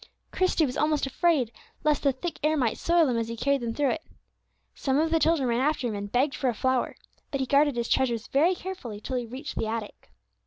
Christie 0.31 0.65
was 0.65 0.77
almost 0.77 1.05
afraid 1.05 1.51
lest 1.83 2.01
the 2.01 2.11
thick 2.11 2.39
air 2.43 2.57
might 2.57 2.79
soil 2.79 3.05
them 3.05 3.19
as 3.19 3.27
he 3.27 3.37
carried 3.37 3.61
them 3.61 3.71
through 3.75 3.91
it. 3.91 4.03
Some 4.73 4.97
of 4.97 5.11
the 5.11 5.19
children 5.19 5.47
ran 5.47 5.61
after 5.61 5.85
him 5.87 5.93
and 5.93 6.11
begged 6.11 6.33
for 6.33 6.49
a 6.49 6.55
flower, 6.55 6.95
but 7.29 7.39
he 7.39 7.45
guarded 7.45 7.75
his 7.75 7.87
treasures 7.87 8.25
very 8.25 8.55
carefully 8.55 8.99
till 8.99 9.17
he 9.17 9.27
reached 9.27 9.57
the 9.57 9.67
attic. 9.67 10.09